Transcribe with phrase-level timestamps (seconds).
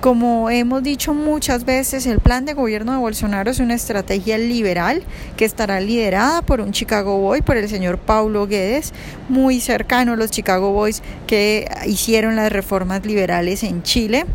[0.00, 5.04] Como hemos dicho muchas veces, el plan de gobierno de Bolsonaro es una estrategia liberal
[5.36, 8.92] que estará liderada por un Chicago Boy, por el señor Paulo Guedes,
[9.28, 14.26] muy cercano a los Chicago Boys que hicieron las reformas liberales en Chile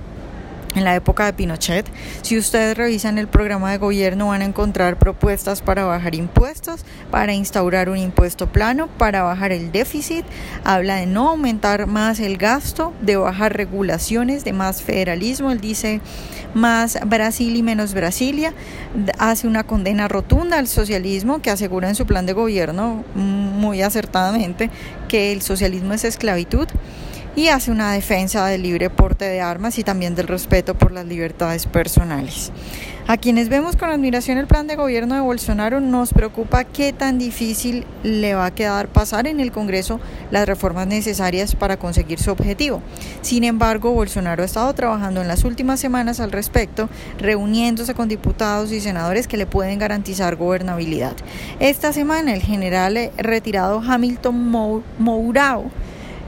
[0.75, 1.86] en la época de Pinochet.
[2.22, 7.33] Si ustedes revisan el programa de gobierno van a encontrar propuestas para bajar impuestos, para
[7.33, 10.26] instaurar un impuesto plano, para bajar el déficit.
[10.64, 15.52] Habla de no aumentar más el gasto, de bajar regulaciones, de más federalismo.
[15.52, 16.02] Él dice
[16.54, 18.54] más Brasil y menos Brasilia.
[19.17, 24.70] Hace una condena rotunda al socialismo que asegura en su plan de gobierno muy acertadamente
[25.08, 26.67] que el socialismo es esclavitud
[27.36, 31.05] y hace una defensa del libre porte de armas y también del respeto por las
[31.05, 32.52] libertades personales.
[33.08, 37.17] A quienes vemos con admiración el plan de gobierno de Bolsonaro nos preocupa qué tan
[37.17, 39.99] difícil le va a quedar pasar en el Congreso
[40.30, 42.81] las reformas necesarias para conseguir su objetivo.
[43.21, 48.71] Sin embargo, Bolsonaro ha estado trabajando en las últimas semanas al respecto, reuniéndose con diputados
[48.71, 51.15] y senadores que le pueden garantizar gobernabilidad.
[51.59, 55.71] Esta semana el general retirado Hamilton Mourao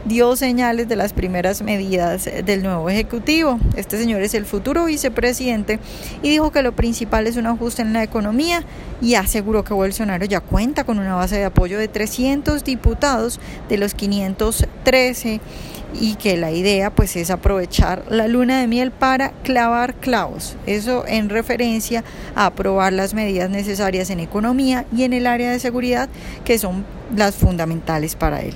[0.05, 3.59] dio señales de las primeras medidas del nuevo Ejecutivo.
[3.75, 5.79] Este señor es el futuro vicepresidente
[6.21, 8.63] y dijo que lo principal es un ajuste en la economía
[9.01, 13.77] y aseguró que Bolsonaro ya cuenta con una base de apoyo de 300 diputados de
[13.77, 15.39] los 513
[15.99, 20.57] y que la idea pues es aprovechar la luna de miel para clavar clavos.
[20.65, 22.03] Eso en referencia
[22.35, 26.09] a aprobar las medidas necesarias en economía y en el área de seguridad
[26.43, 26.85] que son
[27.15, 28.55] las fundamentales para él.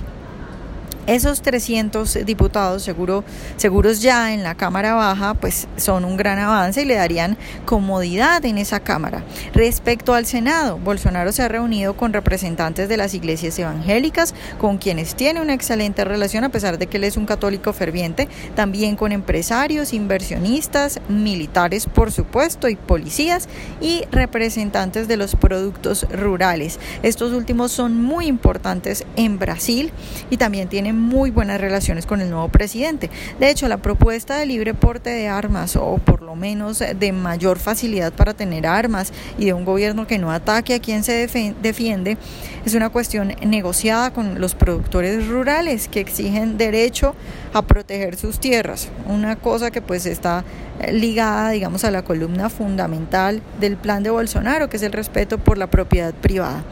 [1.07, 3.23] Esos 300 diputados seguro,
[3.55, 8.43] seguros ya en la Cámara Baja, pues son un gran avance y le darían comodidad
[8.43, 9.23] en esa Cámara.
[9.53, 15.15] Respecto al Senado, Bolsonaro se ha reunido con representantes de las iglesias evangélicas, con quienes
[15.15, 19.13] tiene una excelente relación a pesar de que él es un católico ferviente, también con
[19.13, 23.47] empresarios, inversionistas, militares por supuesto y policías
[23.79, 26.81] y representantes de los productos rurales.
[27.01, 29.93] Estos últimos son muy importantes en Brasil
[30.29, 33.09] y también tienen muy buenas relaciones con el nuevo presidente.
[33.39, 37.59] De hecho, la propuesta de libre porte de armas o por lo menos de mayor
[37.59, 41.27] facilidad para tener armas y de un gobierno que no ataque a quien se
[41.61, 42.17] defiende
[42.65, 47.15] es una cuestión negociada con los productores rurales que exigen derecho
[47.53, 50.43] a proteger sus tierras, una cosa que pues está
[50.91, 55.57] ligada, digamos, a la columna fundamental del plan de Bolsonaro, que es el respeto por
[55.57, 56.63] la propiedad privada.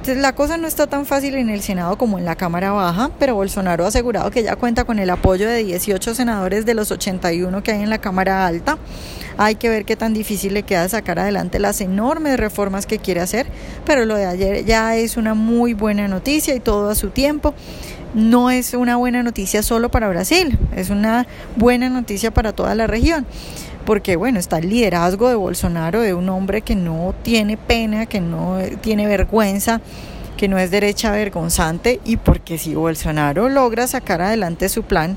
[0.00, 3.10] Entonces la cosa no está tan fácil en el Senado como en la Cámara Baja,
[3.18, 6.90] pero Bolsonaro ha asegurado que ya cuenta con el apoyo de 18 senadores de los
[6.90, 8.78] 81 que hay en la Cámara Alta.
[9.36, 13.20] Hay que ver qué tan difícil le queda sacar adelante las enormes reformas que quiere
[13.20, 13.46] hacer,
[13.84, 17.52] pero lo de ayer ya es una muy buena noticia y todo a su tiempo.
[18.14, 21.26] No es una buena noticia solo para Brasil, es una
[21.56, 23.26] buena noticia para toda la región
[23.90, 28.20] porque bueno, está el liderazgo de Bolsonaro, de un hombre que no tiene pena, que
[28.20, 29.80] no tiene vergüenza,
[30.36, 35.16] que no es derecha vergonzante y porque si Bolsonaro logra sacar adelante su plan,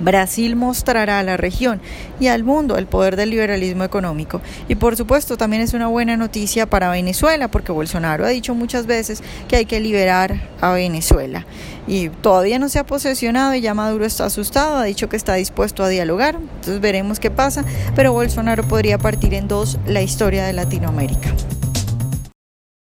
[0.00, 1.80] Brasil mostrará a la región
[2.18, 4.40] y al mundo el poder del liberalismo económico.
[4.68, 8.86] Y por supuesto también es una buena noticia para Venezuela, porque Bolsonaro ha dicho muchas
[8.86, 11.46] veces que hay que liberar a Venezuela.
[11.86, 15.34] Y todavía no se ha posesionado y ya Maduro está asustado, ha dicho que está
[15.34, 16.36] dispuesto a dialogar.
[16.36, 17.64] Entonces veremos qué pasa,
[17.94, 21.30] pero Bolsonaro podría partir en dos la historia de Latinoamérica.